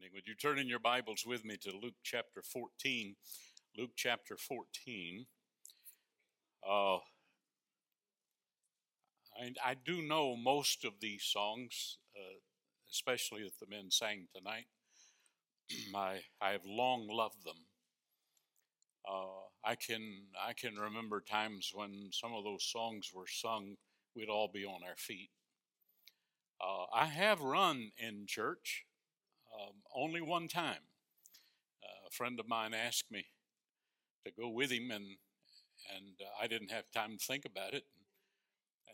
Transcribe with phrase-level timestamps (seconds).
[0.00, 0.12] evening.
[0.14, 3.16] Would you turn in your Bibles with me to Luke chapter 14?
[3.76, 5.26] Luke chapter 14.
[6.66, 6.96] Uh,
[9.36, 12.38] I, I do know most of these songs, uh,
[12.90, 14.66] especially that the men sang tonight.
[15.94, 17.66] I, I have long loved them.
[19.08, 20.02] Uh, I can
[20.46, 23.76] I can remember times when some of those songs were sung,
[24.14, 25.30] we'd all be on our feet.
[26.60, 28.84] Uh, I have run in church
[29.54, 30.84] um, only one time.
[31.82, 33.26] Uh, a friend of mine asked me
[34.24, 35.16] to go with him, and
[35.96, 37.84] and uh, I didn't have time to think about it.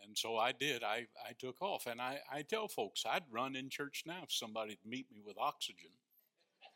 [0.05, 0.85] And so I did.
[0.85, 1.87] I, I took off.
[1.87, 5.37] And I, I tell folks I'd run in church now if somebody'd meet me with
[5.39, 5.91] oxygen.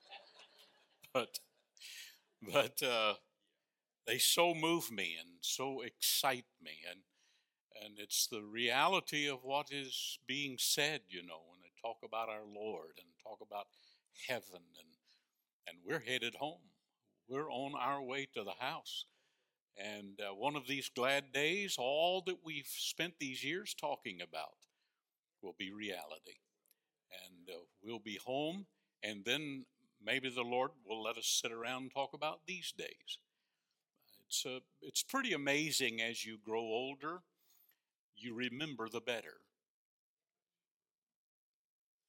[1.14, 1.38] but
[2.52, 3.14] but uh,
[4.06, 6.72] they so move me and so excite me.
[6.90, 7.00] And
[7.84, 11.42] and it's the reality of what is being said, you know,
[11.82, 13.66] talk about our Lord and talk about
[14.28, 14.90] heaven and
[15.70, 16.60] and we're headed home.
[17.28, 19.04] We're on our way to the house.
[19.76, 24.56] And uh, one of these glad days, all that we've spent these years talking about
[25.42, 26.38] will be reality.
[27.26, 28.66] And uh, we'll be home,
[29.02, 29.64] and then
[30.04, 33.18] maybe the Lord will let us sit around and talk about these days.
[34.26, 37.20] It's, uh, it's pretty amazing as you grow older,
[38.16, 39.38] you remember the better.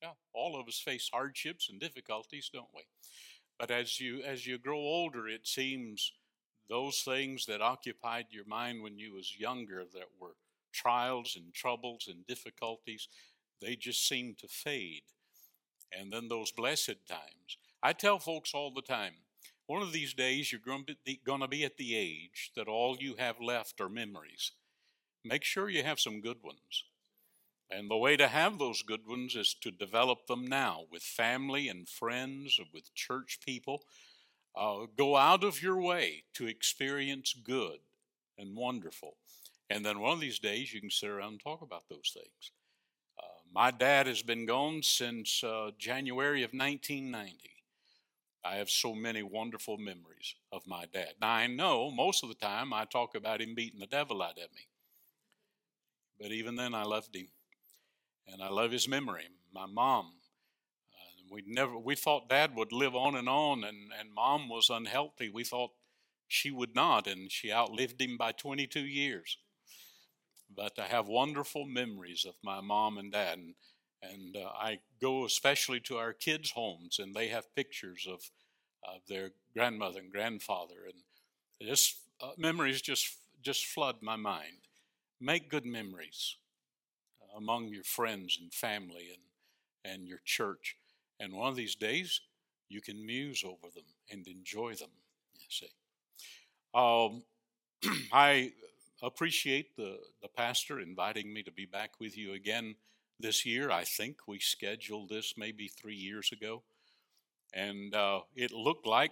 [0.02, 2.82] Yeah, all of us face hardships and difficulties, don't we?
[3.60, 6.14] But as you as you grow older, it seems
[6.70, 10.36] those things that occupied your mind when you was younger that were
[10.74, 13.10] trials and troubles and difficulties,
[13.62, 15.04] they just seem to fade.
[15.92, 17.58] And then those blessed times.
[17.84, 19.14] I tell folks all the time,
[19.68, 20.86] one of these days you're going
[21.42, 24.52] to be at the age that all you have left are memories.
[25.26, 26.86] Make sure you have some good ones.
[27.72, 31.70] And the way to have those good ones is to develop them now with family
[31.70, 33.84] and friends, with church people.
[34.54, 37.80] Uh, go out of your way to experience good
[38.38, 39.16] and wonderful.
[39.70, 42.52] And then one of these days you can sit around and talk about those things.
[43.18, 47.52] Uh, my dad has been gone since uh, January of 1990.
[48.44, 51.14] I have so many wonderful memories of my dad.
[51.22, 54.32] Now, I know most of the time I talk about him beating the devil out
[54.32, 54.68] of me.
[56.20, 57.28] But even then, I loved him
[58.32, 59.26] and I love his memory.
[59.54, 60.14] My mom,
[60.94, 64.70] uh, we never we thought Dad would live on and on, and and Mom was
[64.70, 65.30] unhealthy.
[65.30, 65.72] We thought
[66.28, 69.38] she would not, and she outlived him by 22 years.
[70.56, 73.56] But I have wonderful memories of my mom and dad, and,
[74.02, 78.22] and uh, I go especially to our kids' homes, and they have pictures of
[78.84, 84.68] of their grandmother and grandfather, and just uh, memories just just flood my mind.
[85.20, 86.38] Make good memories
[87.36, 90.78] among your friends and family and, and your church.
[91.20, 92.22] And one of these days,
[92.70, 94.90] you can muse over them and enjoy them,
[95.36, 95.68] you see.
[96.74, 97.24] Um,
[98.14, 98.54] I
[99.02, 102.76] appreciate the, the pastor inviting me to be back with you again
[103.20, 103.72] this year.
[103.72, 106.64] I think we scheduled this maybe three years ago.
[107.54, 109.12] And uh, it looked like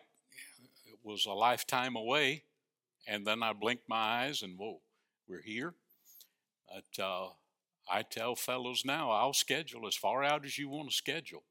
[0.85, 2.43] it was a lifetime away.
[3.07, 4.79] And then I blinked my eyes and, whoa,
[5.27, 5.73] we're here.
[6.67, 7.29] But uh,
[7.91, 11.43] I tell fellows now, I'll schedule as far out as you want to schedule,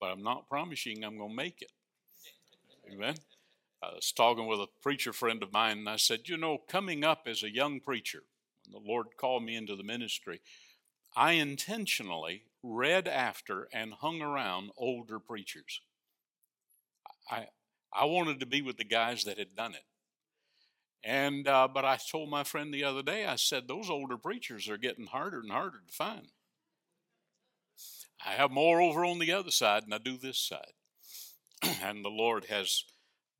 [0.00, 1.72] but I'm not promising I'm going to make it.
[2.92, 3.14] Amen.
[3.82, 7.04] I was talking with a preacher friend of mine, and I said, You know, coming
[7.04, 8.22] up as a young preacher,
[8.66, 10.40] when the Lord called me into the ministry,
[11.16, 15.80] I intentionally read after and hung around older preachers.
[17.30, 17.46] I,
[17.92, 19.84] I wanted to be with the guys that had done it.
[21.02, 24.68] And uh, but I told my friend the other day, I said those older preachers
[24.68, 26.28] are getting harder and harder to find.
[28.24, 30.72] I have more over on the other side than I do this side,
[31.82, 32.84] and the Lord has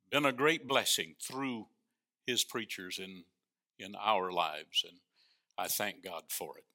[0.09, 1.67] been a great blessing through
[2.25, 3.25] His preachers in
[3.77, 4.99] in our lives, and
[5.57, 6.65] I thank God for it.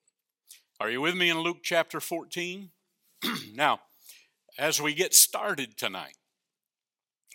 [0.79, 2.71] Are you with me in Luke chapter 14?
[3.55, 3.81] now,
[4.59, 6.17] as we get started tonight,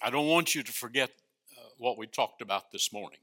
[0.02, 1.12] I don't want you to forget
[1.58, 3.20] uh, what we talked about this morning.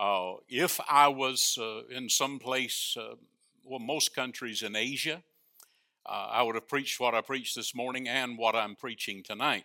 [0.00, 3.16] Uh, if I was uh, in some place, uh,
[3.62, 5.22] well, most countries in Asia,
[6.06, 9.64] uh, I would have preached what I preached this morning and what I'm preaching tonight.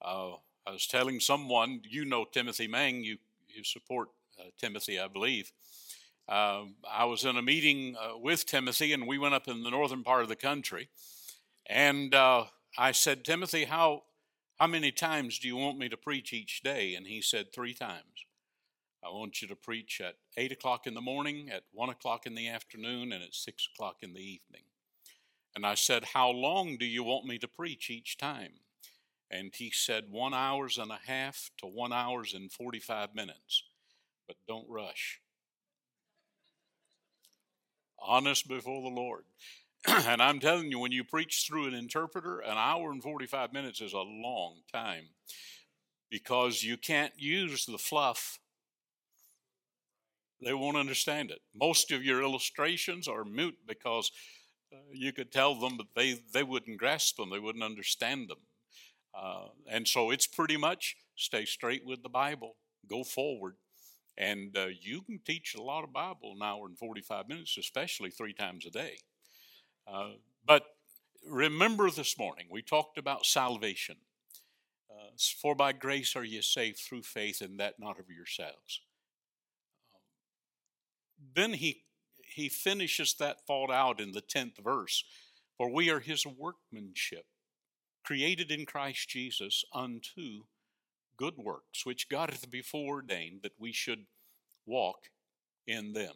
[0.00, 0.34] Uh,
[0.64, 3.18] I was telling someone, you know Timothy Mang, you,
[3.48, 5.50] you support uh, Timothy, I believe.
[6.28, 10.04] Um, I was in a meeting with Timothy, and we went up in the northern
[10.04, 10.88] part of the country.
[11.68, 14.04] And I said, Timothy, how,
[14.60, 16.94] how many times do you want me to preach each day?
[16.94, 18.26] And he said, Three times.
[19.06, 22.34] I want you to preach at 8 o'clock in the morning, at 1 o'clock in
[22.34, 24.62] the afternoon, and at 6 o'clock in the evening.
[25.54, 28.54] And I said, How long do you want me to preach each time?
[29.30, 33.64] and he said one hours and a half to one hours and 45 minutes,
[34.26, 35.20] but don't rush.
[37.98, 39.24] Honest before the Lord.
[39.88, 43.80] and I'm telling you, when you preach through an interpreter, an hour and 45 minutes
[43.80, 45.08] is a long time
[46.10, 48.38] because you can't use the fluff.
[50.42, 51.40] They won't understand it.
[51.54, 54.10] Most of your illustrations are mute because
[54.72, 58.38] uh, you could tell them, but they, they wouldn't grasp them, they wouldn't understand them.
[59.14, 62.56] Uh, and so it's pretty much stay straight with the Bible,
[62.88, 63.56] go forward.
[64.18, 68.10] And uh, you can teach a lot of Bible an hour and 45 minutes, especially
[68.10, 68.98] three times a day.
[69.86, 70.10] Uh,
[70.46, 70.64] but
[71.28, 73.96] remember this morning, we talked about salvation.
[74.90, 75.10] Uh,
[75.40, 78.80] For by grace are ye saved through faith, and that not of yourselves.
[81.36, 81.82] Then he,
[82.34, 85.04] he finishes that thought out in the 10th verse
[85.56, 87.26] For we are his workmanship,
[88.04, 90.44] created in Christ Jesus unto
[91.16, 94.06] good works, which God hath before ordained that we should
[94.64, 95.10] walk
[95.66, 96.14] in them.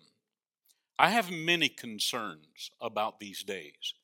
[0.99, 3.95] I have many concerns about these days.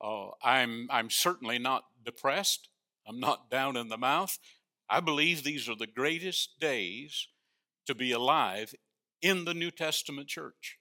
[0.00, 2.68] Uh, I'm, I'm certainly not depressed.
[3.06, 4.38] I'm not down in the mouth.
[4.88, 7.28] I believe these are the greatest days
[7.86, 8.74] to be alive
[9.24, 10.78] in the New Testament church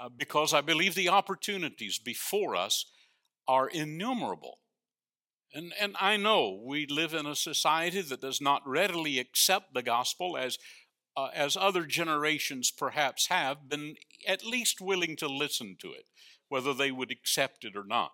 [0.00, 2.86] uh, because I believe the opportunities before us
[3.46, 4.60] are innumerable.
[5.52, 9.82] And, and I know we live in a society that does not readily accept the
[9.82, 10.56] gospel as,
[11.14, 16.06] uh, as other generations perhaps have been at least willing to listen to it,
[16.48, 18.12] whether they would accept it or not.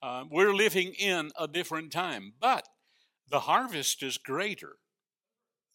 [0.00, 2.68] Uh, we're living in a different time, but
[3.28, 4.76] the harvest is greater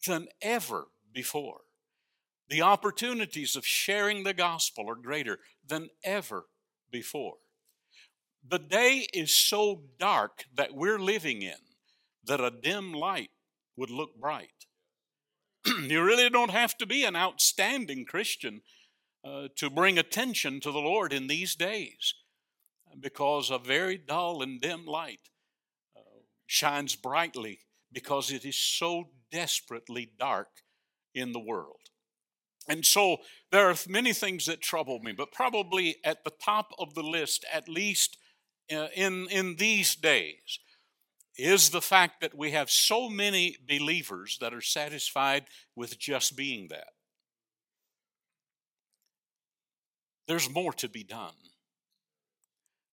[0.06, 1.63] than ever before.
[2.48, 6.46] The opportunities of sharing the gospel are greater than ever
[6.90, 7.36] before.
[8.46, 11.54] The day is so dark that we're living in
[12.24, 13.30] that a dim light
[13.76, 14.66] would look bright.
[15.66, 18.60] you really don't have to be an outstanding Christian
[19.24, 22.14] uh, to bring attention to the Lord in these days
[23.00, 25.30] because a very dull and dim light
[25.96, 26.00] uh,
[26.46, 27.60] shines brightly
[27.92, 30.48] because it is so desperately dark
[31.14, 31.83] in the world.
[32.68, 33.18] And so
[33.50, 37.44] there are many things that trouble me, but probably at the top of the list,
[37.52, 38.16] at least
[38.72, 40.58] uh, in, in these days,
[41.36, 45.44] is the fact that we have so many believers that are satisfied
[45.74, 46.88] with just being that.
[50.26, 51.34] There's more to be done.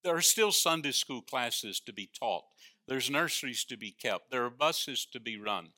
[0.03, 2.44] There are still Sunday school classes to be taught.
[2.88, 4.31] There's nurseries to be kept.
[4.31, 5.69] There are buses to be run.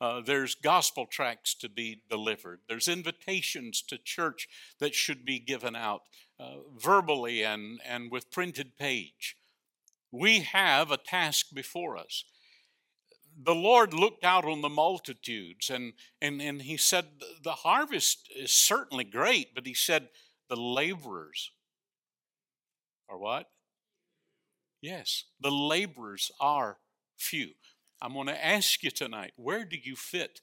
[0.00, 2.60] Uh, there's gospel tracts to be delivered.
[2.68, 4.48] There's invitations to church
[4.78, 6.02] that should be given out
[6.38, 9.36] uh, verbally and, and with printed page.
[10.12, 12.24] We have a task before us.
[13.42, 17.06] The Lord looked out on the multitudes and, and, and He said,
[17.42, 20.08] The harvest is certainly great, but He said,
[20.48, 21.50] The laborers
[23.08, 23.48] are what?
[24.82, 26.78] Yes, the laborers are
[27.16, 27.52] few.
[28.06, 30.40] I'm going to ask you tonight where do you fit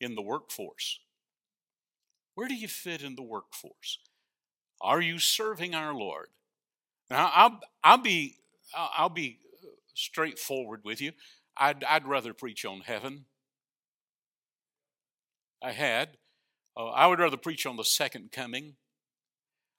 [0.00, 1.00] in the workforce?
[2.36, 3.98] Where do you fit in the workforce?
[4.80, 6.28] Are you serving our Lord?
[7.10, 8.36] Now, I'll, I'll be
[8.72, 9.40] I'll be
[9.94, 11.10] straightforward with you.
[11.56, 13.24] I'd, I'd rather preach on heaven.
[15.60, 16.10] I had.
[16.76, 18.76] Uh, I would rather preach on the second coming.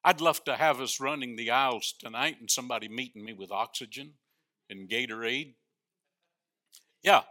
[0.03, 4.15] I'd love to have us running the aisles tonight and somebody meeting me with oxygen
[4.69, 5.53] and Gatorade.
[7.03, 7.21] Yeah,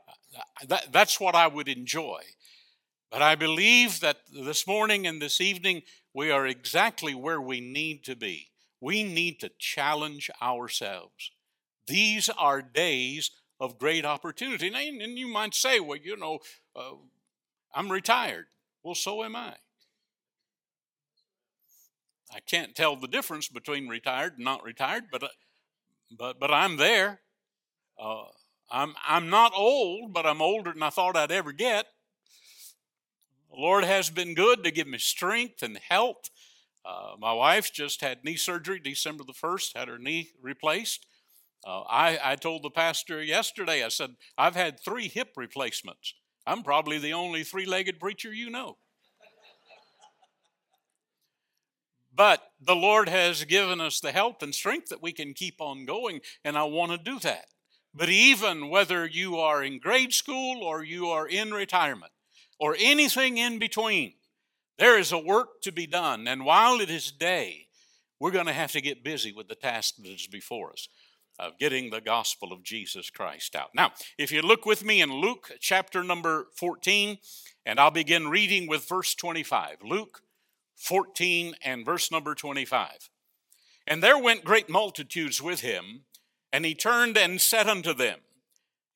[0.69, 2.21] that, that's what I would enjoy.
[3.11, 5.83] But I believe that this morning and this evening,
[6.15, 8.49] we are exactly where we need to be.
[8.81, 11.33] We need to challenge ourselves.
[11.87, 14.69] These are days of great opportunity.
[14.75, 16.39] And you might say, well, you know,
[16.75, 16.93] uh,
[17.75, 18.47] I'm retired.
[18.83, 19.55] Well, so am I.
[22.33, 25.29] I can't tell the difference between retired and not retired, but, uh,
[26.17, 27.21] but, but I'm there.
[27.99, 28.25] Uh,
[28.71, 31.87] I'm, I'm not old, but I'm older than I thought I'd ever get.
[33.51, 36.31] The Lord has been good to give me strength and health.
[36.85, 41.07] Uh, my wife just had knee surgery December the 1st, had her knee replaced.
[41.67, 46.15] Uh, I, I told the pastor yesterday, I said, I've had three hip replacements.
[46.47, 48.79] I'm probably the only three legged preacher you know.
[52.21, 55.87] but the Lord has given us the health and strength that we can keep on
[55.87, 57.47] going, and I want to do that.
[57.93, 62.13] But even whether you are in grade school or you are in retirement
[62.59, 64.15] or anything in between,
[64.79, 66.29] there is a work to be done.
[66.29, 67.67] And while it is day,
[68.19, 70.89] we're going to have to get busy with the task that is before us.
[71.41, 73.71] of getting the gospel of Jesus Christ out.
[73.75, 77.19] Now, if you look with me in Luke chapter number 14,
[77.65, 79.79] and I'll begin reading with verse 25.
[79.83, 80.23] Luke
[80.77, 83.09] 14 and verse number 25.
[83.87, 86.03] And there went great multitudes with him,
[86.53, 88.21] and he turned and said unto them,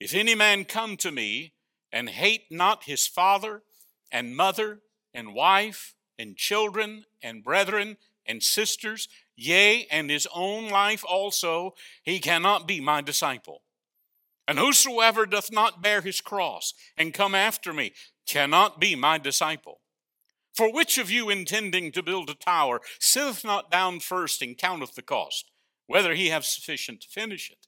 [0.01, 1.53] If any man come to me,
[1.93, 3.63] and hate not his father,
[4.11, 4.81] and mother,
[5.13, 7.97] and wife, and children, and brethren,
[8.27, 13.63] and sisters, yea, and his own life also, he cannot be my disciple.
[14.47, 17.93] And whosoever doth not bear his cross and come after me
[18.27, 19.81] cannot be my disciple.
[20.55, 24.95] For which of you intending to build a tower sitteth not down first and counteth
[24.95, 25.51] the cost,
[25.87, 27.67] whether he have sufficient to finish it?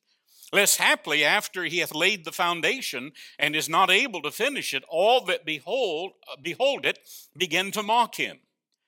[0.52, 4.84] Lest haply after he hath laid the foundation and is not able to finish it,
[4.88, 6.98] all that behold, uh, behold it
[7.36, 8.38] begin to mock him,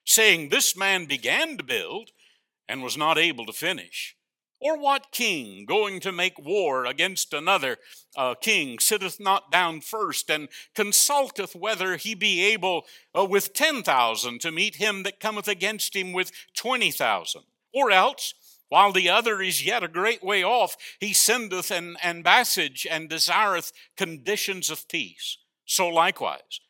[0.05, 2.11] saying, This man began to build
[2.69, 4.15] and was not able to finish.
[4.61, 7.79] Or what king, going to make war against another
[8.17, 12.85] uh, king, sitteth not down first and consulteth whether he be able
[13.17, 17.43] uh, with ten thousand to meet him that cometh against him with twenty thousand?
[17.73, 18.35] Or else,
[18.69, 23.73] while the other is yet a great way off, he sendeth an ambassage and desireth
[23.97, 25.39] conditions of peace.
[25.65, 26.61] So likewise,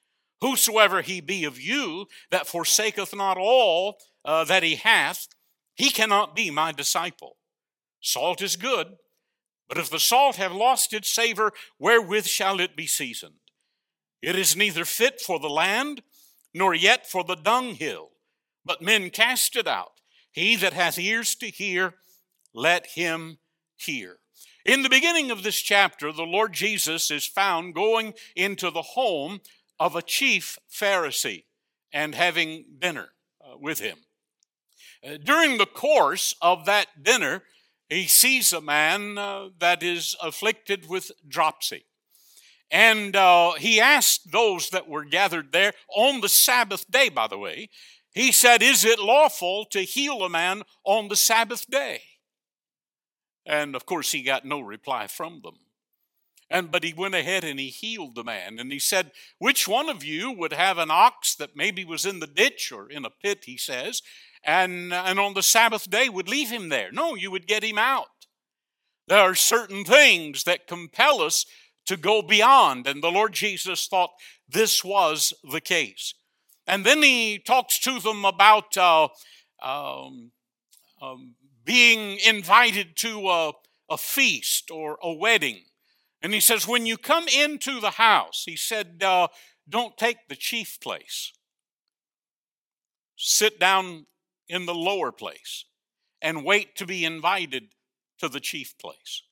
[0.40, 5.28] whosoever he be of you that forsaketh not all uh, that he hath,
[5.74, 7.36] he cannot be my disciple.
[8.00, 8.96] Salt is good,
[9.68, 13.34] but if the salt have lost its savor, wherewith shall it be seasoned?
[14.22, 16.02] It is neither fit for the land,
[16.54, 18.10] nor yet for the dunghill,
[18.64, 19.97] but men cast it out.
[20.32, 21.94] He that hath ears to hear,
[22.54, 23.38] let him
[23.76, 24.18] hear.
[24.64, 29.40] In the beginning of this chapter, the Lord Jesus is found going into the home
[29.80, 31.44] of a chief Pharisee
[31.92, 33.98] and having dinner uh, with him.
[35.02, 37.42] Uh, during the course of that dinner,
[37.88, 41.86] he sees a man uh, that is afflicted with dropsy.
[42.70, 47.38] And uh, he asked those that were gathered there on the Sabbath day, by the
[47.38, 47.70] way,
[48.14, 52.02] he said, Is it lawful to heal a man on the Sabbath day?
[53.46, 55.56] And of course, he got no reply from them.
[56.50, 58.58] And but he went ahead and he healed the man.
[58.58, 62.20] And he said, Which one of you would have an ox that maybe was in
[62.20, 64.02] the ditch or in a pit, he says,
[64.44, 66.90] and, and on the Sabbath day would leave him there.
[66.92, 68.06] No, you would get him out.
[69.06, 71.44] There are certain things that compel us
[71.86, 74.10] to go beyond, and the Lord Jesus thought
[74.46, 76.14] this was the case.
[76.68, 79.08] And then he talks to them about uh,
[79.62, 80.32] um,
[81.00, 81.34] um,
[81.64, 83.52] being invited to a,
[83.88, 85.62] a feast or a wedding.
[86.20, 89.28] And he says, when you come into the house, he said, uh,
[89.66, 91.32] don't take the chief place.
[93.16, 94.06] Sit down
[94.46, 95.64] in the lower place
[96.20, 97.68] and wait to be invited
[98.18, 99.22] to the chief place.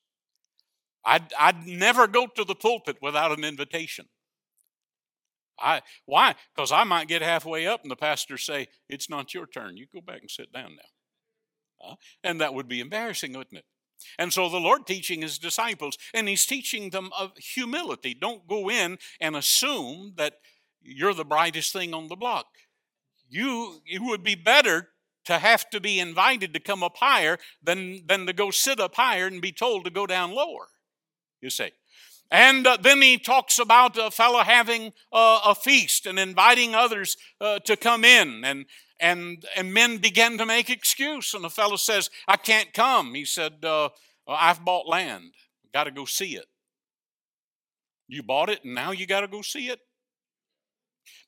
[1.05, 4.07] I'd, I'd never go to the pulpit without an invitation.
[5.59, 6.35] I why?
[6.55, 9.77] Because I might get halfway up and the pastor say, "It's not your turn.
[9.77, 13.65] You go back and sit down now," uh, and that would be embarrassing, wouldn't it?
[14.19, 18.13] And so the Lord teaching his disciples, and he's teaching them of humility.
[18.13, 20.35] Don't go in and assume that
[20.81, 22.47] you're the brightest thing on the block.
[23.29, 24.89] You it would be better
[25.27, 28.95] to have to be invited to come up higher than, than to go sit up
[28.95, 30.69] higher and be told to go down lower,
[31.41, 31.71] you see.
[32.29, 37.15] And uh, then he talks about a fellow having uh, a feast and inviting others
[37.39, 38.43] uh, to come in.
[38.43, 38.65] And,
[38.99, 41.33] and, and men begin to make excuse.
[41.33, 43.13] And the fellow says, I can't come.
[43.13, 43.89] He said, uh,
[44.27, 45.33] I've bought land.
[45.73, 46.45] Got to go see it.
[48.07, 49.79] You bought it and now you got to go see it?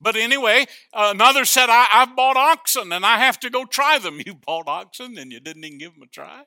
[0.01, 4.19] But anyway, another said, I, have bought oxen and I have to go try them.
[4.25, 6.43] You bought oxen and you didn't even give them a try?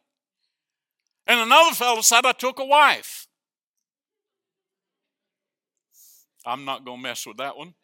[1.26, 3.26] And another fellow said, I took a wife.
[6.44, 7.74] I'm not going to mess with that one.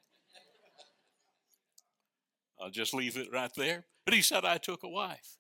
[2.61, 3.85] I'll just leave it right there.
[4.05, 5.37] But he said, I took a wife.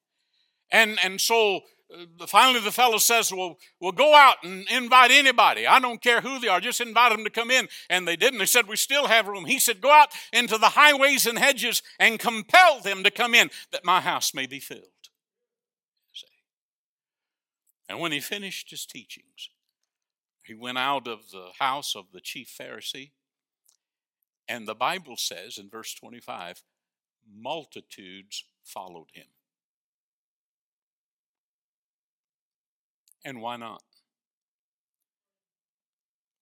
[0.70, 5.66] And, and so uh, finally the fellow says, well, well, go out and invite anybody.
[5.66, 6.60] I don't care who they are.
[6.60, 7.66] Just invite them to come in.
[7.90, 8.38] And they didn't.
[8.38, 9.46] They said, we still have room.
[9.46, 13.50] He said, go out into the highways and hedges and compel them to come in
[13.72, 14.84] that my house may be filled.
[17.88, 19.48] And when he finished his teachings,
[20.48, 23.12] he went out of the house of the chief Pharisee.
[24.48, 26.62] And the Bible says in verse 25,
[27.30, 29.26] multitudes followed him.
[33.24, 33.82] And why not?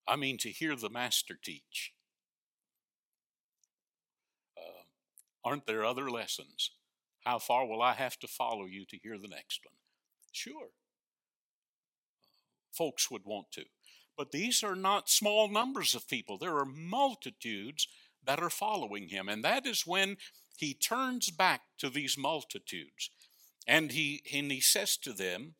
[0.09, 1.95] I mean, to hear the Master teach.
[4.57, 4.85] Uh,
[5.45, 6.73] aren't there other lessons?
[7.25, 9.75] How far will I have to follow you to hear the next one?
[10.33, 10.71] Sure.
[12.73, 13.65] folks would want to.
[14.17, 16.39] But these are not small numbers of people.
[16.39, 17.87] There are multitudes
[18.25, 19.29] that are following him.
[19.29, 20.17] And that is when
[20.57, 23.11] he turns back to these multitudes
[23.67, 25.55] and he, and he says to them,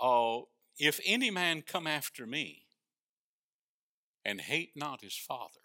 [0.00, 0.40] uh,
[0.78, 2.62] If any man come after me
[4.24, 5.60] and hate not his father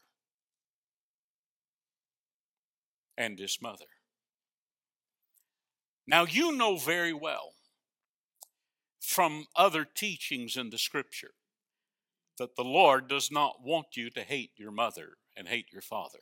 [3.18, 3.86] and his mother.
[6.06, 7.54] Now, you know very well
[9.00, 11.32] from other teachings in the scripture
[12.38, 16.20] that the Lord does not want you to hate your mother and hate your father.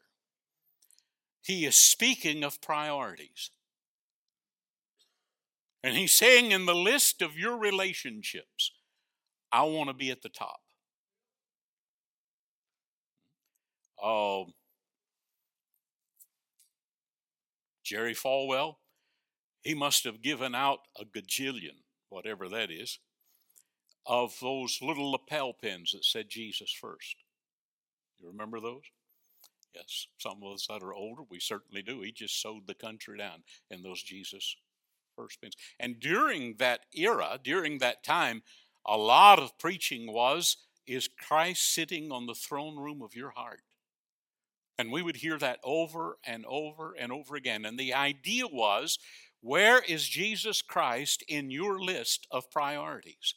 [1.42, 3.52] He is speaking of priorities.
[5.84, 8.72] And he's saying in the list of your relationships,
[9.52, 10.62] I want to be at the top.
[14.02, 14.48] Oh,
[17.84, 18.78] Jerry Falwell,
[19.62, 23.00] he must have given out a gajillion, whatever that is,
[24.06, 27.16] of those little lapel pins that said Jesus first.
[28.20, 28.84] You remember those?
[29.74, 32.02] Yes, some of us that are older, we certainly do.
[32.02, 34.56] He just sowed the country down in those Jesus
[35.18, 35.56] first pins.
[35.80, 38.42] And during that era, during that time,
[38.86, 40.58] a lot of preaching was
[40.88, 43.62] is Christ sitting on the throne room of your heart?
[44.78, 47.66] And we would hear that over and over and over again.
[47.66, 49.00] And the idea was
[49.42, 53.36] where is Jesus Christ in your list of priorities?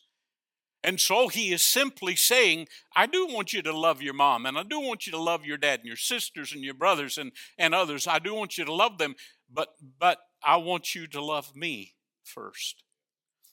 [0.85, 4.56] And so he is simply saying, I do want you to love your mom, and
[4.56, 7.32] I do want you to love your dad and your sisters and your brothers and,
[7.58, 8.06] and others.
[8.06, 9.16] I do want you to love them,
[9.52, 12.85] but but I want you to love me first.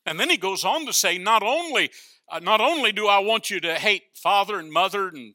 [0.06, 1.90] And then he goes on to say, not only
[2.30, 5.34] uh, not only do I want you to hate father and mother and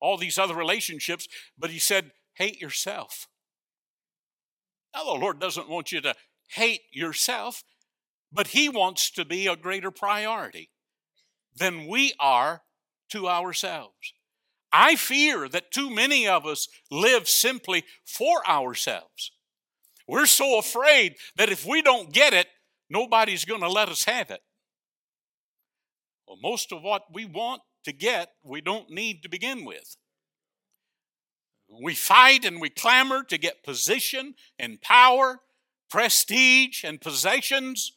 [0.00, 3.28] all these other relationships, but he said, hate yourself.
[4.94, 6.14] Now, the Lord doesn't want you to
[6.48, 7.64] hate yourself,
[8.30, 10.71] but he wants to be a greater priority
[11.56, 12.62] than we are
[13.10, 14.14] to ourselves.
[14.72, 19.32] I fear that too many of us live simply for ourselves.
[20.08, 22.48] We're so afraid that if we don't get it,
[22.88, 24.40] nobody's going to let us have it.
[26.26, 29.96] Well, most of what we want to get, we don't need to begin with.
[31.68, 35.40] We fight and we clamor to get position and power,
[35.90, 37.92] prestige and possessions,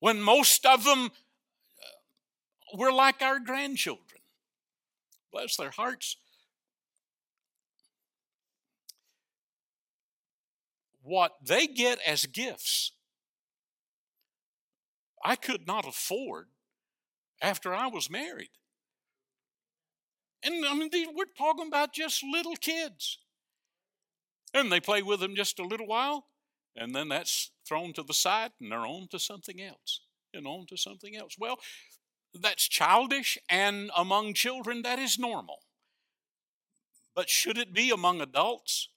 [0.00, 1.10] when most of them
[2.74, 4.20] we're like our grandchildren.
[5.32, 6.16] Bless their hearts.
[11.02, 12.92] What they get as gifts,
[15.24, 16.48] I could not afford
[17.40, 18.50] after I was married.
[20.42, 23.18] And I mean, we're talking about just little kids.
[24.52, 26.26] And they play with them just a little while,
[26.74, 30.00] and then that's thrown to the side, and they're on to something else,
[30.34, 31.36] and on to something else.
[31.38, 31.56] Well,
[32.34, 35.60] that's childish, and among children, that is normal.
[37.14, 38.88] But should it be among adults?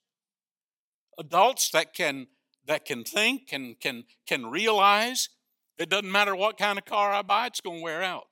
[1.17, 2.28] Adults that can
[2.65, 5.30] that can think and can can realize
[5.78, 8.28] it doesn't matter what kind of car I buy, it's going to wear out.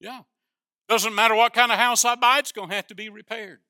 [0.00, 0.20] Yeah.
[0.88, 3.60] Doesn't matter what kind of house I buy, it's going to have to be repaired.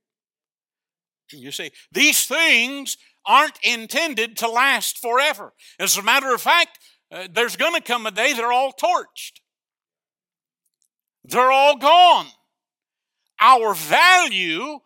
[1.32, 5.54] You see, these things aren't intended to last forever.
[5.78, 6.78] As a matter of fact,
[7.14, 9.40] uh, there's going to come a day they're all torched.
[11.22, 12.26] They're all gone.
[13.40, 14.80] Our value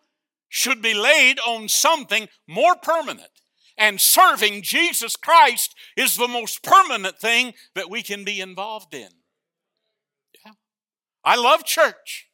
[0.47, 3.31] should be laid on something more permanent.
[3.77, 9.09] And serving Jesus Christ is the most permanent thing that we can be involved in.
[10.45, 10.51] Yeah.
[11.23, 12.27] I love church.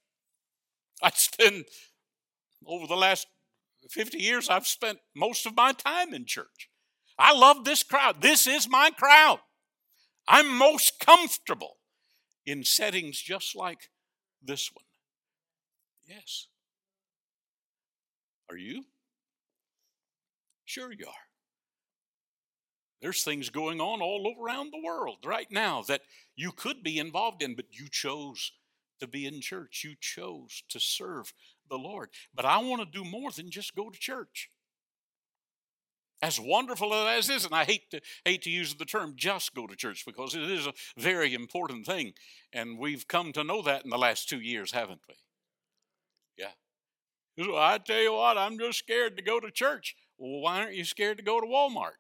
[1.02, 1.66] I spend,
[2.66, 3.28] over the last
[3.92, 6.70] 50 years, I've spent most of my time in church.
[7.18, 8.22] I love this crowd.
[8.22, 9.40] This is my crowd.
[10.28, 11.78] I'm most comfortable
[12.46, 13.90] in settings just like
[14.44, 14.86] this one.
[16.08, 16.48] Yes.
[18.50, 18.86] Are you?
[20.66, 21.14] Sure, you are.
[23.02, 26.02] There's things going on all around the world right now that
[26.36, 28.52] you could be involved in, but you chose
[29.00, 29.84] to be in church.
[29.84, 31.34] You chose to serve
[31.70, 32.10] the Lord.
[32.34, 34.50] But I want to do more than just go to church.
[36.22, 39.54] As wonderful as it is, and I hate to hate to use the term just
[39.54, 42.14] go to church because it is a very important thing.
[42.54, 45.16] And we've come to know that in the last two years, haven't we?
[46.38, 46.52] Yeah.
[47.38, 49.96] So I tell you what, I'm just scared to go to church.
[50.18, 51.98] Well, why aren't you scared to go to Walmart?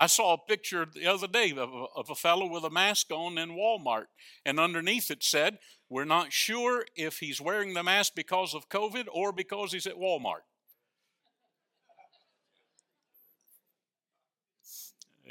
[0.00, 3.10] I saw a picture the other day of a, of a fellow with a mask
[3.10, 4.06] on in Walmart,
[4.44, 9.06] and underneath it said, We're not sure if he's wearing the mask because of COVID
[9.12, 10.42] or because he's at Walmart.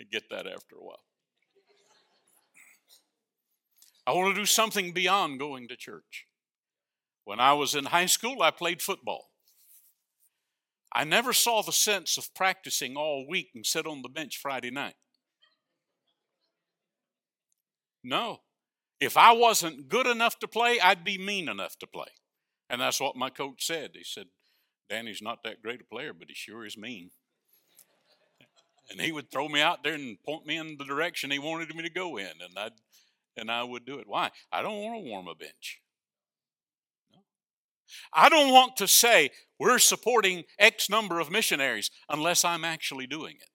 [0.03, 1.03] Get that after a while.
[4.05, 6.27] I want to do something beyond going to church.
[7.25, 9.31] When I was in high school, I played football.
[10.93, 14.71] I never saw the sense of practicing all week and sit on the bench Friday
[14.71, 14.95] night.
[18.03, 18.39] No.
[19.01, 22.07] If I wasn't good enough to play, I'd be mean enough to play.
[22.69, 23.91] And that's what my coach said.
[23.93, 24.27] He said,
[24.89, 27.11] Danny's not that great a player, but he sure is mean.
[28.89, 31.75] And he would throw me out there and point me in the direction he wanted
[31.75, 32.71] me to go in, and I'd
[33.37, 34.07] and I would do it.
[34.07, 34.31] Why?
[34.51, 35.79] I don't want to warm a bench.
[37.13, 37.19] No.
[38.11, 43.35] I don't want to say we're supporting X number of missionaries unless I'm actually doing
[43.35, 43.49] it.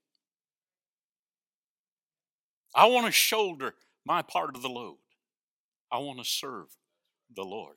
[2.75, 3.75] I want to shoulder
[4.07, 4.99] my part of the load.
[5.91, 6.69] I want to serve
[7.35, 7.77] the Lord.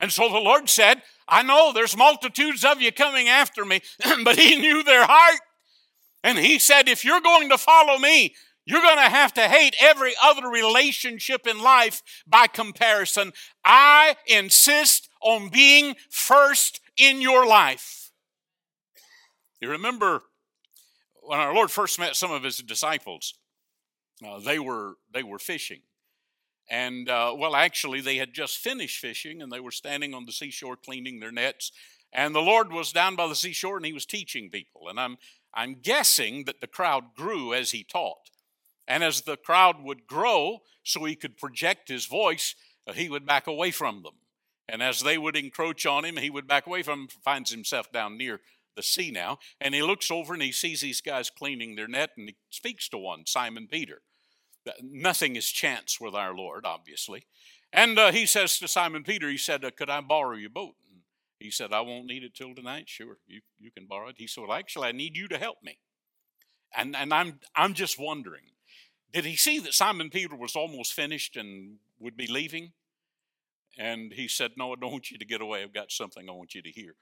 [0.00, 3.80] And so the Lord said, I know there's multitudes of you coming after me,
[4.24, 5.40] but He knew their heart.
[6.22, 9.74] And He said, if you're going to follow me, you're going to have to hate
[9.80, 13.32] every other relationship in life by comparison.
[13.64, 18.10] I insist on being first in your life.
[19.60, 20.22] You remember
[21.22, 23.34] when our Lord first met some of his disciples,
[24.26, 25.80] uh, they were they were fishing,
[26.70, 30.32] and uh, well, actually, they had just finished fishing, and they were standing on the
[30.32, 31.72] seashore cleaning their nets.
[32.12, 34.88] And the Lord was down by the seashore, and He was teaching people.
[34.88, 35.18] And I'm
[35.54, 38.30] I'm guessing that the crowd grew as He taught,
[38.86, 42.54] and as the crowd would grow, so He could project His voice,
[42.86, 44.14] uh, He would back away from them.
[44.68, 47.08] And as they would encroach on Him, He would back away from them.
[47.24, 48.40] Finds Himself down near
[48.78, 52.10] the sea now, and he looks over and he sees these guys cleaning their net,
[52.16, 54.02] and he speaks to one, Simon Peter.
[54.80, 57.26] Nothing is chance with our Lord, obviously.
[57.72, 60.74] And uh, he says to Simon Peter, he said, uh, Could I borrow your boat?
[61.38, 62.88] He said, I won't need it till tonight.
[62.88, 64.16] Sure, you, you can borrow it.
[64.18, 65.78] He said, Well, actually, I need you to help me.
[66.76, 68.42] And, and I'm, I'm just wondering,
[69.12, 72.72] did he see that Simon Peter was almost finished and would be leaving?
[73.78, 75.62] And he said, No, I don't want you to get away.
[75.62, 76.94] I've got something I want you to hear.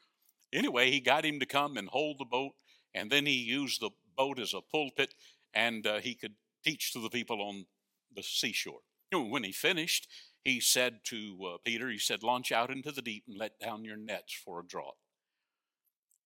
[0.53, 2.53] Anyway, he got him to come and hold the boat,
[2.95, 5.15] and then he used the boat as a pulpit,
[5.55, 7.67] and uh, he could teach to the people on
[8.15, 8.81] the seashore.
[9.13, 10.09] When he finished,
[10.47, 13.85] he said to uh, Peter, he said, launch out into the deep and let down
[13.85, 14.97] your nets for a draught.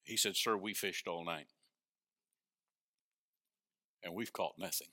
[0.04, 1.46] He said, Sir, we fished all night.
[4.04, 4.88] And we've caught nothing.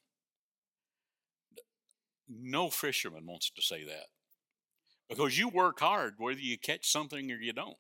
[2.30, 4.08] No fisherman wants to say that.
[5.10, 7.78] Because you work hard whether you catch something or you don't.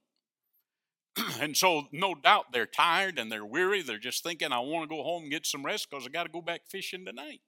[1.41, 3.81] and so, no doubt, they're tired and they're weary.
[3.81, 6.23] They're just thinking, I want to go home and get some rest because I got
[6.23, 7.39] to go back fishing tonight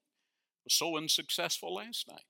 [0.63, 2.23] was so unsuccessful last night.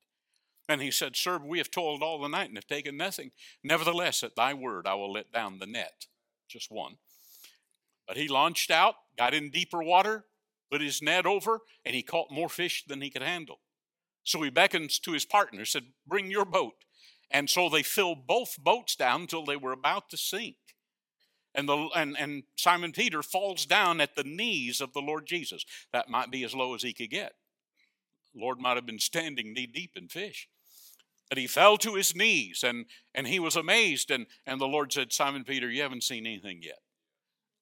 [0.70, 3.32] And he said, Sir, we have toiled all the night and have taken nothing.
[3.64, 6.06] Nevertheless, at thy word, I will let down the net.
[6.48, 6.98] Just one.
[8.08, 10.26] But he launched out, got in deeper water,
[10.72, 13.60] put his net over, and he caught more fish than he could handle.
[14.24, 16.76] So he beckons to his partner, said, Bring your boat.
[17.32, 20.56] And so they filled both boats down until they were about to sink.
[21.56, 25.66] And, the, and, and Simon Peter falls down at the knees of the Lord Jesus.
[25.92, 27.34] That might be as low as he could get.
[28.36, 30.48] Lord might have been standing knee deep in fish.
[31.30, 34.10] But he fell to his knees and, and he was amazed.
[34.10, 36.80] And, and the Lord said, Simon Peter, you haven't seen anything yet.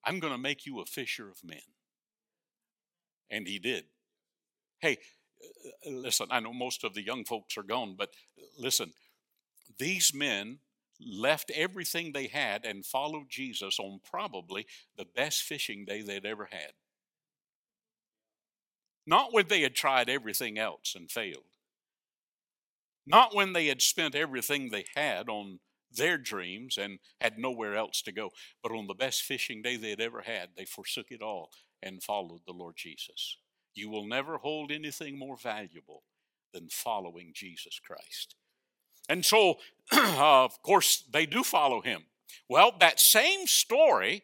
[0.06, 1.60] I'm going to make you a fisher of men.
[3.30, 3.84] And he did.
[4.80, 4.98] Hey,
[5.86, 8.12] uh, listen, I know most of the young folks are gone, but
[8.58, 8.94] listen,
[9.78, 10.60] these men
[11.06, 14.66] left everything they had and followed Jesus on probably
[14.98, 16.72] the best fishing day they'd ever had.
[19.06, 21.44] Not when they had tried everything else and failed.
[23.08, 25.60] Not when they had spent everything they had on
[25.92, 29.90] their dreams and had nowhere else to go, but on the best fishing day they
[29.90, 31.50] had ever had, they forsook it all
[31.82, 33.38] and followed the Lord Jesus.
[33.74, 36.04] You will never hold anything more valuable
[36.54, 38.36] than following Jesus Christ.
[39.08, 39.60] And so,
[39.92, 42.04] uh, of course, they do follow him.
[42.50, 44.24] Well, that same story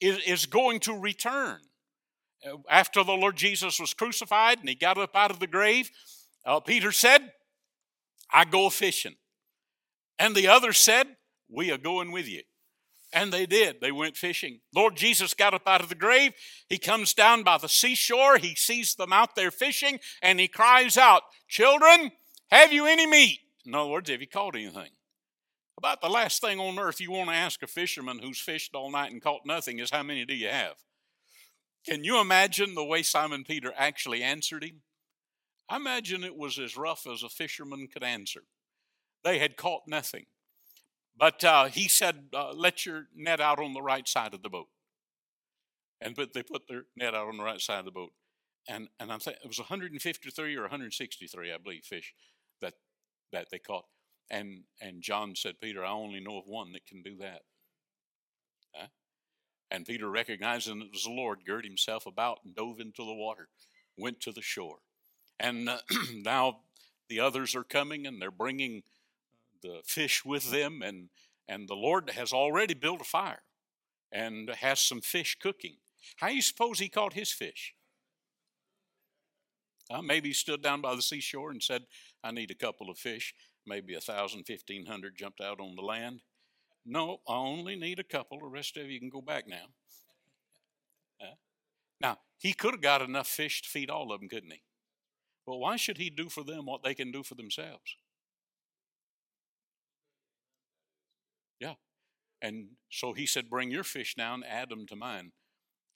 [0.00, 1.60] is, is going to return
[2.68, 5.90] after the Lord Jesus was crucified and he got up out of the grave,
[6.44, 7.32] uh, Peter said,
[8.32, 9.16] I go fishing.
[10.18, 11.06] And the others said,
[11.48, 12.42] We are going with you.
[13.12, 13.80] And they did.
[13.80, 14.60] They went fishing.
[14.74, 16.32] Lord Jesus got up out of the grave.
[16.68, 18.38] He comes down by the seashore.
[18.38, 22.10] He sees them out there fishing and he cries out, Children,
[22.50, 23.38] have you any meat?
[23.64, 24.90] In other words, have you caught anything?
[25.78, 28.90] About the last thing on earth you want to ask a fisherman who's fished all
[28.90, 30.74] night and caught nothing is, How many do you have?
[31.86, 34.82] Can you imagine the way Simon Peter actually answered him?
[35.68, 38.42] I imagine it was as rough as a fisherman could answer.
[39.22, 40.26] They had caught nothing.
[41.16, 44.50] But uh, he said, uh, Let your net out on the right side of the
[44.50, 44.68] boat.
[46.00, 48.12] And but they put their net out on the right side of the boat.
[48.68, 52.14] And, and I think it was 153 or 163, I believe, fish
[52.60, 52.74] that,
[53.32, 53.84] that they caught.
[54.30, 57.42] And and John said, Peter, I only know of one that can do that.
[58.74, 58.86] Huh?
[59.70, 63.48] And Peter, recognizing it was the Lord, girded himself about and dove into the water,
[63.98, 64.78] went to the shore.
[65.40, 65.78] And uh,
[66.14, 66.60] now
[67.08, 68.82] the others are coming and they're bringing
[69.62, 71.08] the fish with them, and,
[71.48, 73.42] and the Lord has already built a fire
[74.12, 75.76] and has some fish cooking.
[76.16, 77.74] How do you suppose he caught his fish?
[79.90, 81.82] Uh, maybe he stood down by the seashore and said,
[82.22, 83.34] I need a couple of fish.
[83.66, 86.20] Maybe a thousand, fifteen hundred jumped out on the land.
[86.86, 88.38] No, I only need a couple.
[88.38, 89.66] The rest of you can go back now.
[91.20, 91.34] Uh,
[92.00, 94.62] now, he could have got enough fish to feed all of them, couldn't he?
[95.46, 97.96] Well, why should he do for them what they can do for themselves?
[101.60, 101.74] Yeah.
[102.42, 105.32] And so he said, Bring your fish down, add them to mine,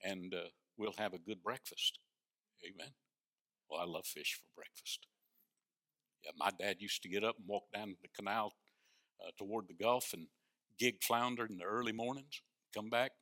[0.03, 1.99] and uh, we'll have a good breakfast.
[2.67, 2.93] Amen.
[3.71, 5.07] Well, I love fish for breakfast.
[6.25, 8.55] Yeah, my dad used to get up and walk down the canal
[9.25, 10.27] uh, toward the Gulf and
[10.79, 12.43] gig flounder in the early mornings,
[12.75, 13.13] come back,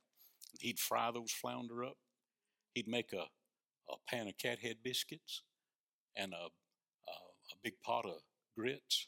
[0.53, 1.97] and he'd fry those flounder up.
[2.75, 3.27] He'd make a,
[3.91, 5.43] a pan of cathead biscuits
[6.16, 8.20] and a, a, a big pot of
[8.57, 9.07] grits.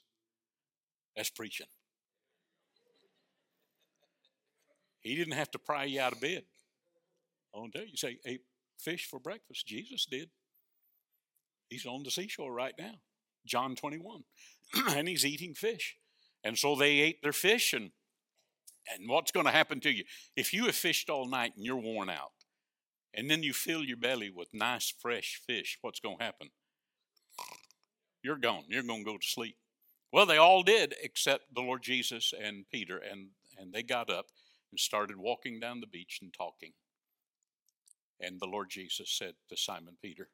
[1.16, 1.66] That's preaching.
[5.00, 6.44] He didn't have to pry you out of bed.
[7.54, 8.42] Tell you, you say, ate
[8.78, 9.66] fish for breakfast.
[9.66, 10.30] Jesus did.
[11.68, 12.94] He's on the seashore right now,
[13.46, 14.22] John 21,
[14.90, 15.96] and he's eating fish.
[16.44, 17.90] And so they ate their fish, and
[18.94, 21.76] and what's going to happen to you if you have fished all night and you're
[21.76, 22.32] worn out,
[23.12, 25.78] and then you fill your belly with nice fresh fish?
[25.82, 26.50] What's going to happen?
[28.22, 28.64] You're gone.
[28.68, 29.56] You're going to go to sleep.
[30.12, 33.28] Well, they all did except the Lord Jesus and Peter, and
[33.58, 34.26] and they got up
[34.70, 36.72] and started walking down the beach and talking.
[38.20, 40.28] And the Lord Jesus said to Simon Peter,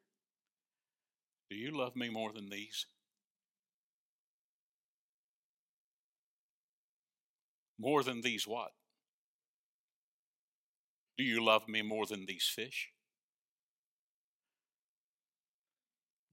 [1.49, 2.85] Do you love me more than these?
[7.77, 8.71] More than these what?
[11.17, 12.89] Do you love me more than these fish?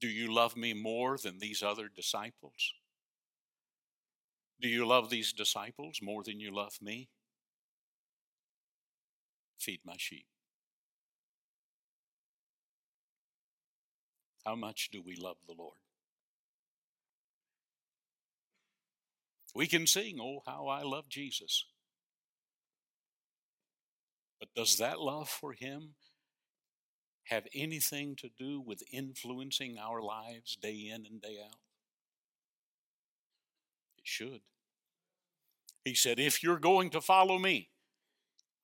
[0.02, 2.74] Do you love me more than these other disciples?
[4.60, 7.08] Do you love these disciples more than you love me?
[9.60, 10.26] Feed my sheep.
[14.44, 15.76] How much do we love the Lord?
[19.54, 21.64] We can sing, Oh, how I love Jesus.
[24.40, 25.94] But does that love for Him
[27.24, 31.58] have anything to do with influencing our lives day in and day out?
[33.98, 34.40] It should.
[35.84, 37.70] He said, If you're going to follow me,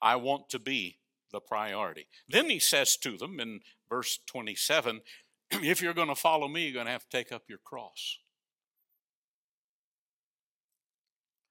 [0.01, 0.99] I want to be
[1.33, 2.07] the priority.
[2.29, 5.01] Then he says to them in verse 27
[5.51, 8.19] if you're going to follow me, you're going to have to take up your cross.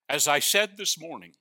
[0.10, 1.34] As I said this morning,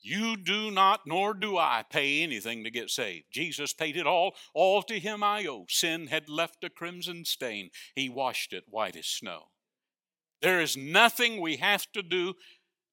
[0.00, 3.26] you do not, nor do I, pay anything to get saved.
[3.30, 4.34] Jesus paid it all.
[4.54, 5.66] All to him I owe.
[5.68, 7.70] Sin had left a crimson stain.
[7.94, 9.48] He washed it white as snow.
[10.40, 12.34] There is nothing we have to do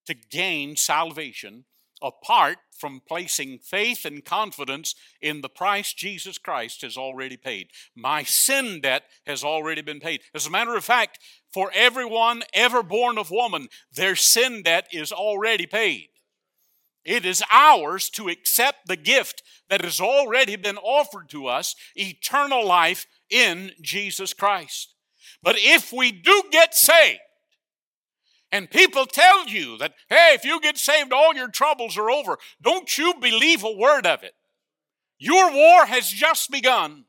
[0.07, 1.65] to gain salvation
[2.01, 7.69] apart from placing faith and confidence in the price Jesus Christ has already paid.
[7.95, 10.21] My sin debt has already been paid.
[10.33, 11.19] As a matter of fact,
[11.53, 16.09] for everyone ever born of woman, their sin debt is already paid.
[17.05, 22.65] It is ours to accept the gift that has already been offered to us eternal
[22.65, 24.95] life in Jesus Christ.
[25.43, 27.19] But if we do get saved,
[28.51, 32.37] and people tell you that, hey, if you get saved, all your troubles are over.
[32.61, 34.33] Don't you believe a word of it.
[35.17, 37.05] Your war has just begun.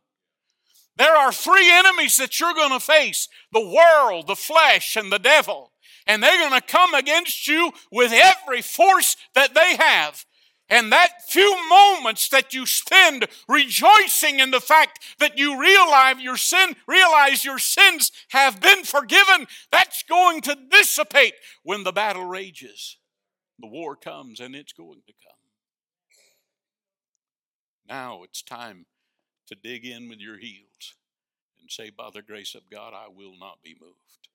[0.97, 5.19] There are three enemies that you're going to face the world, the flesh, and the
[5.19, 5.73] devil.
[6.07, 10.25] And they're going to come against you with every force that they have.
[10.69, 16.37] And that few moments that you spend rejoicing in the fact that you realize your
[16.37, 22.99] sin, realize your sins have been forgiven, that's going to dissipate when the battle rages.
[23.61, 25.37] The war comes and it's going to come.
[27.89, 28.87] Now it's time
[29.47, 30.95] to dig in with your heels
[31.61, 34.29] and say, by the grace of God, I will not be moved.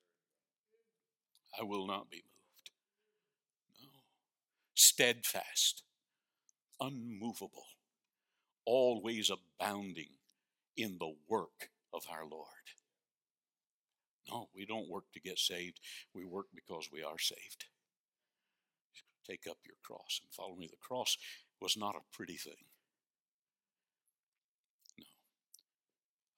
[1.60, 2.72] I will not be moved.
[3.82, 3.90] No.
[4.74, 5.84] Steadfast
[6.82, 7.66] unmovable,
[8.66, 10.10] always abounding
[10.76, 12.48] in the work of our Lord.
[14.30, 15.80] No, we don't work to get saved.
[16.14, 17.66] We work because we are saved.
[19.28, 20.68] Take up your cross and follow me.
[20.68, 21.18] The cross
[21.62, 22.66] was not a pretty thing.
[24.98, 25.06] No.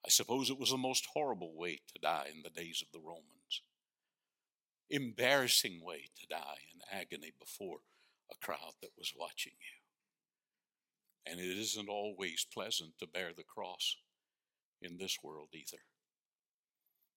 [0.04, 3.04] I suppose it was the most horrible way to die in the days of the
[3.04, 3.43] Romans.
[4.90, 7.78] Embarrassing way to die in agony before
[8.30, 11.30] a crowd that was watching you.
[11.30, 13.96] And it isn't always pleasant to bear the cross
[14.82, 15.82] in this world either.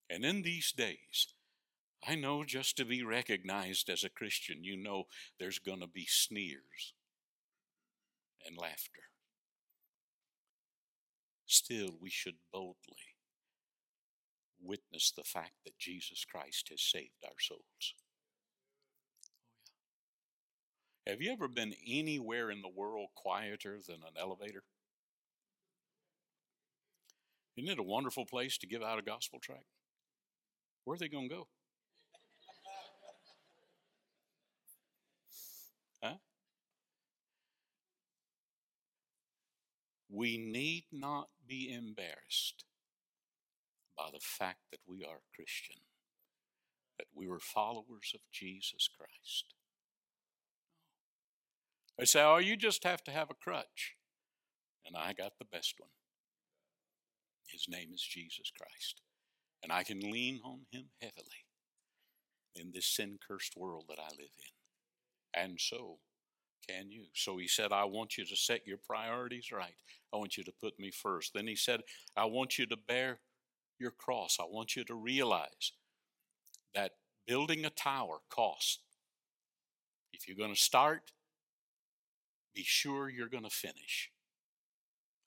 [0.10, 1.28] And in these days,
[2.08, 5.06] I know just to be recognized as a Christian, you know
[5.40, 6.94] there's going to be sneers
[8.46, 9.02] and laughter.
[11.46, 13.17] Still, we should boldly
[14.62, 17.94] witness the fact that Jesus Christ has saved our souls.
[21.08, 24.64] Oh, Have you ever been anywhere in the world quieter than an elevator?
[27.58, 29.66] Isn't it a wonderful place to give out a gospel tract?
[30.84, 31.48] Where are they going to go?
[36.04, 36.16] Huh?
[40.10, 42.67] We need not be embarrassed
[43.98, 45.78] by the fact that we are Christian,
[46.98, 49.54] that we were followers of Jesus Christ.
[51.98, 53.96] They say, oh, you just have to have a crutch.
[54.86, 55.90] And I got the best one.
[57.52, 59.02] His name is Jesus Christ.
[59.64, 61.46] And I can lean on him heavily
[62.56, 65.42] in this sin cursed world that I live in.
[65.42, 65.98] And so
[66.68, 67.06] can you.
[67.14, 69.76] So he said, I want you to set your priorities right.
[70.14, 71.34] I want you to put me first.
[71.34, 71.82] Then he said,
[72.16, 73.20] I want you to bear
[73.80, 74.38] your cross.
[74.40, 75.74] I want you to realize
[76.74, 76.92] that
[77.26, 78.80] building a tower costs.
[80.14, 81.12] If you're going to start,
[82.56, 84.12] be sure you're going to finish.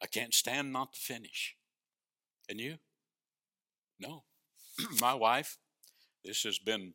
[0.03, 1.57] I can't stand not to finish.
[2.49, 2.79] Can you?
[4.01, 4.25] No.
[5.01, 5.59] My wife,
[6.25, 6.95] this has been,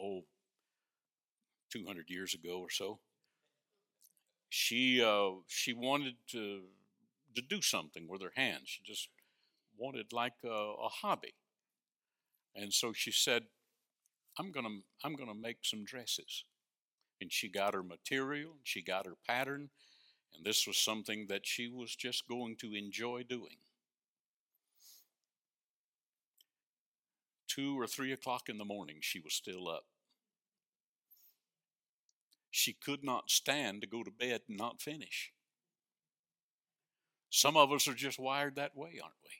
[0.00, 0.24] oh,
[1.72, 2.98] 200 years ago or so.
[4.48, 6.62] She uh, she wanted to
[7.36, 8.62] to do something with her hands.
[8.66, 9.08] She just
[9.80, 11.34] wanted like a, a hobby,
[12.54, 13.44] and so she said,
[14.38, 16.44] "I'm gonna I'm gonna make some dresses."
[17.22, 19.70] And she got her material, she got her pattern,
[20.34, 23.58] and this was something that she was just going to enjoy doing.
[27.50, 29.84] two or three o'clock in the morning, she was still up.
[32.50, 35.32] She could not stand to go to bed and not finish.
[37.28, 39.39] Some of us are just wired that way, aren't we?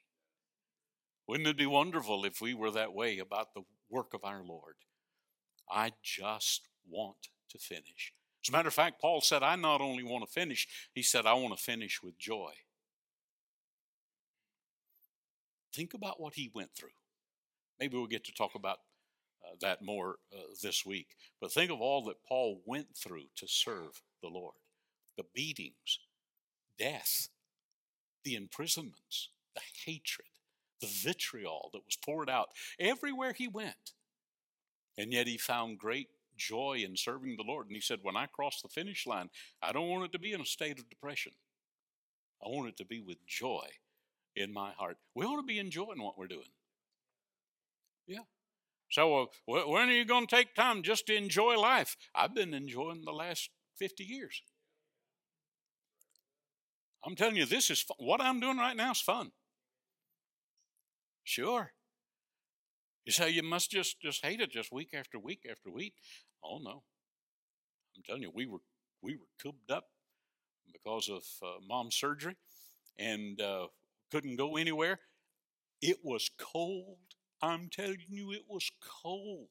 [1.30, 4.74] Wouldn't it be wonderful if we were that way about the work of our Lord?
[5.70, 8.12] I just want to finish.
[8.44, 11.26] As a matter of fact, Paul said, I not only want to finish, he said,
[11.26, 12.50] I want to finish with joy.
[15.72, 16.98] Think about what he went through.
[17.78, 18.78] Maybe we'll get to talk about
[19.44, 21.10] uh, that more uh, this week.
[21.40, 24.56] But think of all that Paul went through to serve the Lord
[25.16, 26.00] the beatings,
[26.76, 27.28] death,
[28.24, 30.26] the imprisonments, the hatred,
[30.80, 33.92] the vitriol that was poured out everywhere he went.
[34.98, 37.66] And yet he found great joy in serving the Lord.
[37.66, 39.30] And he said, When I cross the finish line,
[39.62, 41.32] I don't want it to be in a state of depression.
[42.44, 43.66] I want it to be with joy
[44.34, 44.98] in my heart.
[45.14, 46.48] We ought to be enjoying what we're doing.
[48.06, 48.24] Yeah.
[48.90, 51.96] So, uh, when are you going to take time just to enjoy life?
[52.14, 54.42] I've been enjoying the last 50 years.
[57.04, 59.30] I'm telling you, this is what I'm doing right now is fun.
[61.30, 61.72] Sure.
[63.04, 65.94] You say you must just just hate it just week after week after week.
[66.42, 66.82] Oh no.
[67.96, 68.60] I'm telling you, we were
[69.02, 69.86] we were cooped up
[70.72, 72.36] because of uh, mom's surgery
[72.98, 73.68] and uh,
[74.12, 75.00] couldn't go anywhere.
[75.82, 76.98] It was cold
[77.42, 78.70] I'm telling you, it was
[79.02, 79.48] cold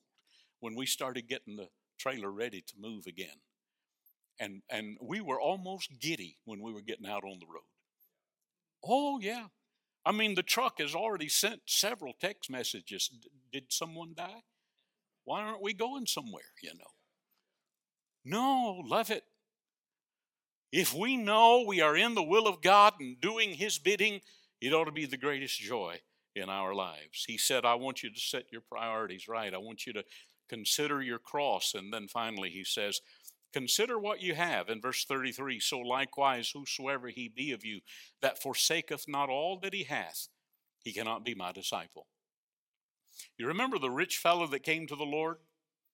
[0.60, 3.42] when we started getting the trailer ready to move again.
[4.40, 7.64] And, and we were almost giddy when we were getting out on the road.
[8.84, 9.48] Oh, yeah.
[10.10, 13.12] I mean, the truck has already sent several text messages.
[13.54, 14.42] Did someone die?
[15.24, 16.90] Why aren't we going somewhere, you know?
[18.26, 19.24] No, love it.
[20.72, 24.22] If we know we are in the will of God and doing His bidding,
[24.60, 26.00] it ought to be the greatest joy
[26.36, 27.26] in our lives.
[27.28, 29.54] He said, I want you to set your priorities right.
[29.54, 30.04] I want you to
[30.50, 31.76] consider your cross.
[31.76, 33.00] And then finally, he says,
[33.52, 37.82] Consider what you have in verse 33 So likewise, whosoever he be of you
[38.22, 40.28] that forsaketh not all that he hath,
[40.84, 42.08] he cannot be my disciple.
[43.38, 45.38] You remember the rich fellow that came to the Lord?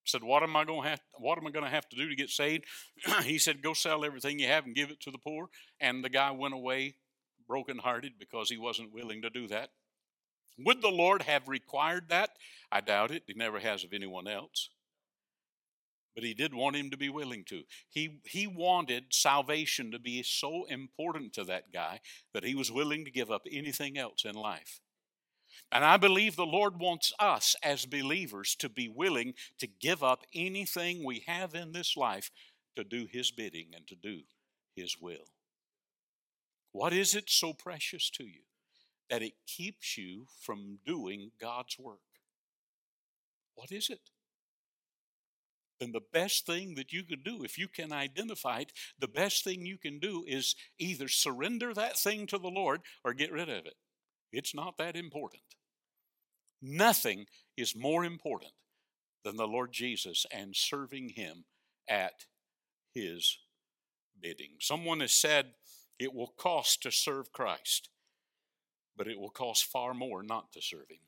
[0.03, 2.15] Said, What am I going to have what am I to have to do to
[2.15, 2.65] get saved?
[3.23, 5.47] he said, Go sell everything you have and give it to the poor.
[5.79, 6.95] And the guy went away
[7.47, 9.69] brokenhearted because he wasn't willing to do that.
[10.59, 12.31] Would the Lord have required that?
[12.71, 13.23] I doubt it.
[13.27, 14.69] He never has of anyone else.
[16.15, 17.63] But he did want him to be willing to.
[17.89, 21.99] He, he wanted salvation to be so important to that guy
[22.33, 24.79] that he was willing to give up anything else in life.
[25.71, 30.23] And I believe the Lord wants us as believers to be willing to give up
[30.33, 32.31] anything we have in this life
[32.75, 34.21] to do His bidding and to do
[34.75, 35.27] His will.
[36.71, 38.41] What is it so precious to you
[39.09, 41.99] that it keeps you from doing God's work?
[43.55, 44.09] What is it?
[45.79, 49.43] Then the best thing that you could do, if you can identify it, the best
[49.43, 53.49] thing you can do is either surrender that thing to the Lord or get rid
[53.49, 53.75] of it.
[54.31, 55.43] It's not that important.
[56.61, 57.25] Nothing
[57.57, 58.53] is more important
[59.23, 61.45] than the Lord Jesus and serving Him
[61.89, 62.25] at
[62.93, 63.37] His
[64.21, 64.51] bidding.
[64.59, 65.53] Someone has said
[65.99, 67.89] it will cost to serve Christ,
[68.95, 70.99] but it will cost far more not to serve Him.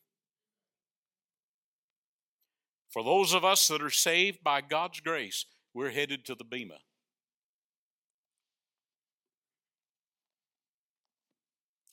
[2.89, 6.79] For those of us that are saved by God's grace, we're headed to the Bema.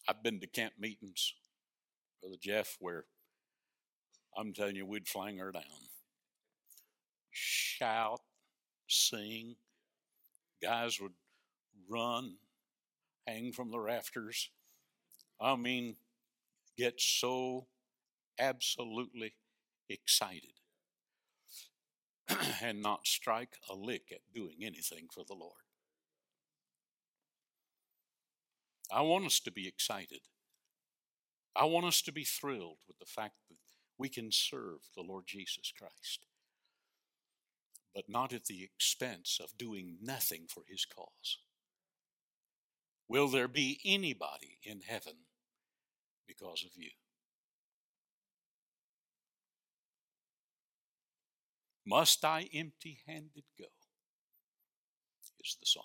[0.08, 1.34] I've been to camp meetings,
[2.20, 3.04] Brother Jeff, where
[4.36, 5.62] I'm telling you, we'd fling her down.
[7.30, 8.20] Shout,
[8.88, 9.56] sing.
[10.62, 11.12] Guys would
[11.88, 12.36] run,
[13.26, 14.50] hang from the rafters.
[15.40, 15.96] I mean,
[16.76, 17.66] get so
[18.38, 19.34] absolutely
[19.88, 20.53] excited
[22.62, 25.52] and not strike a lick at doing anything for the Lord.
[28.92, 30.20] I want us to be excited.
[31.56, 33.56] I want us to be thrilled with the fact that
[33.98, 36.26] we can serve the Lord Jesus Christ,
[37.94, 41.38] but not at the expense of doing nothing for his cause.
[43.08, 45.14] Will there be anybody in heaven
[46.26, 46.90] because of you?
[51.86, 53.66] Must I empty handed go?
[55.44, 55.84] Is the song.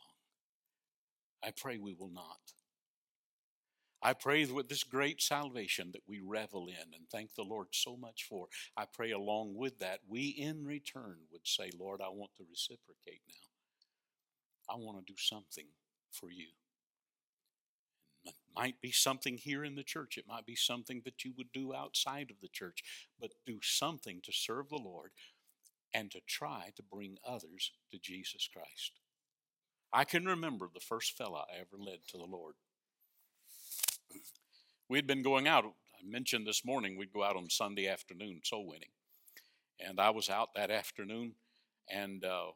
[1.43, 2.39] I pray we will not.
[4.01, 7.97] I pray with this great salvation that we revel in and thank the Lord so
[7.97, 8.47] much for.
[8.77, 13.21] I pray along with that, we in return would say, Lord, I want to reciprocate
[13.27, 14.73] now.
[14.73, 15.65] I want to do something
[16.11, 16.47] for you.
[18.23, 21.51] It might be something here in the church, it might be something that you would
[21.51, 22.81] do outside of the church,
[23.19, 25.11] but do something to serve the Lord
[25.93, 28.99] and to try to bring others to Jesus Christ.
[29.91, 32.55] I can remember the first fella I ever led to the Lord.
[34.87, 35.65] We'd been going out.
[35.65, 38.89] I mentioned this morning we'd go out on Sunday afternoon soul winning.
[39.79, 41.33] And I was out that afternoon
[41.89, 42.51] and uh,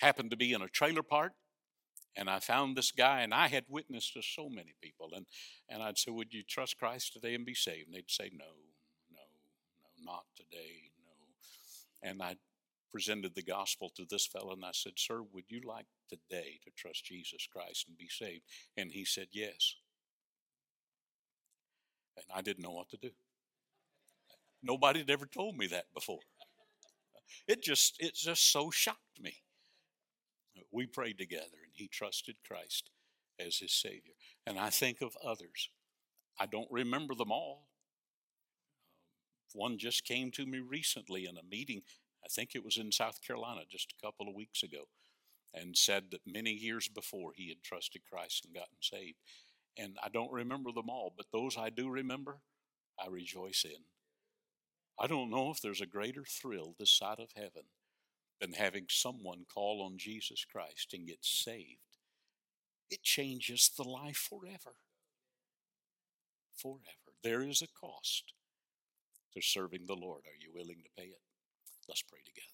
[0.00, 1.32] happened to be in a trailer park.
[2.16, 5.10] And I found this guy, and I had witnessed to so many people.
[5.14, 5.26] And,
[5.68, 7.86] and I'd say, Would you trust Christ today and be saved?
[7.86, 8.46] And they'd say, No,
[9.12, 12.10] no, no, not today, no.
[12.10, 12.36] And I
[12.92, 16.70] presented the gospel to this fellow, and I said, Sir, would you like today to
[16.76, 18.42] trust Jesus Christ and be saved?
[18.76, 19.76] And he said, Yes
[22.20, 23.10] and I didn't know what to do.
[24.62, 26.20] Nobody had ever told me that before.
[27.46, 29.34] It just it just so shocked me.
[30.70, 32.90] We prayed together and he trusted Christ
[33.38, 34.12] as his Savior.
[34.46, 35.70] And I think of others.
[36.38, 37.68] I don't remember them all.
[39.54, 41.82] One just came to me recently in a meeting.
[42.24, 44.84] I think it was in South Carolina just a couple of weeks ago
[45.54, 49.18] and said that many years before he had trusted Christ and gotten saved.
[49.78, 52.38] And I don't remember them all, but those I do remember,
[52.98, 53.84] I rejoice in.
[54.98, 57.64] I don't know if there's a greater thrill this side of heaven
[58.40, 61.80] than having someone call on Jesus Christ and get saved.
[62.90, 64.74] It changes the life forever.
[66.54, 67.14] Forever.
[67.22, 68.34] There is a cost
[69.34, 70.24] to serving the Lord.
[70.26, 71.20] Are you willing to pay it?
[71.90, 72.46] Let's pray together.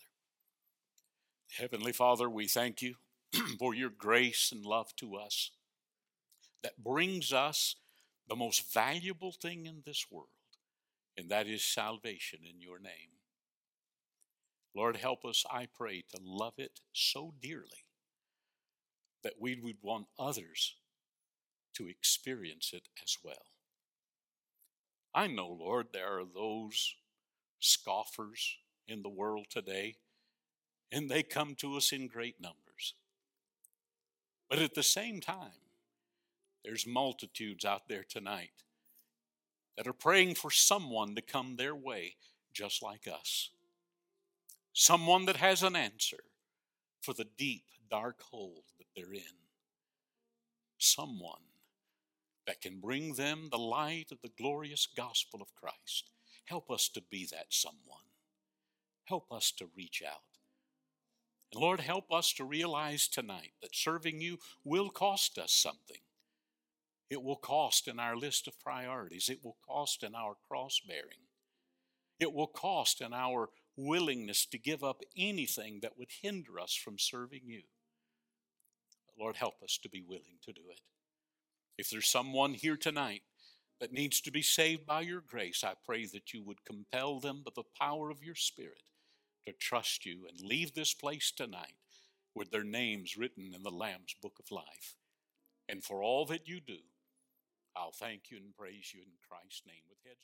[1.59, 2.95] Heavenly Father, we thank you
[3.59, 5.51] for your grace and love to us
[6.63, 7.77] that brings us
[8.27, 10.31] the most valuable thing in this world,
[11.19, 13.21] and that is salvation in your name.
[14.75, 17.85] Lord, help us, I pray, to love it so dearly
[19.23, 20.77] that we would want others
[21.75, 23.53] to experience it as well.
[25.15, 26.95] I know, Lord, there are those
[27.61, 28.57] scoffers
[28.89, 29.97] in the world today,
[30.93, 32.95] and they come to us in great numbers.
[34.49, 35.51] But at the same time,
[36.65, 38.51] there's multitudes out there tonight
[39.77, 42.17] that are praying for someone to come their way
[42.53, 43.51] just like us.
[44.73, 46.25] Someone that has an answer
[47.03, 49.23] for the deep, dark hole that they're in.
[50.79, 51.43] Someone
[52.47, 56.11] that can bring them the light of the glorious gospel of Christ.
[56.47, 58.05] Help us to be that someone.
[59.07, 60.23] Help us to reach out.
[61.53, 66.01] And Lord, help us to realize tonight that serving you will cost us something.
[67.09, 69.29] It will cost in our list of priorities.
[69.29, 71.29] It will cost in our cross bearing.
[72.19, 76.99] It will cost in our willingness to give up anything that would hinder us from
[76.99, 77.63] serving you.
[79.19, 80.81] Lord, help us to be willing to do it.
[81.79, 83.23] If there's someone here tonight
[83.81, 87.43] that needs to be saved by your grace, I pray that you would compel them
[87.45, 88.83] by the power of your Spirit
[89.47, 91.77] to trust you and leave this place tonight
[92.35, 94.97] with their names written in the Lamb's book of life.
[95.69, 96.79] And for all that you do,
[97.77, 99.77] I'll thank you and praise you in Christ's name.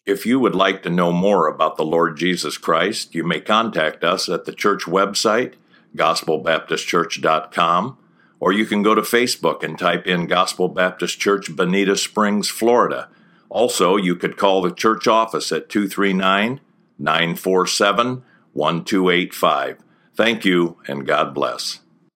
[0.06, 4.04] If you would like to know more about the Lord Jesus Christ, you may contact
[4.04, 5.54] us at the church website,
[5.94, 7.98] gospelbaptistchurch.com,
[8.40, 13.08] or you can go to Facebook and type in Gospel Baptist Church, Bonita Springs, Florida.
[13.48, 16.60] Also, you could call the church office at 239
[16.98, 19.78] 947 1285.
[20.14, 21.80] Thank you, and God bless.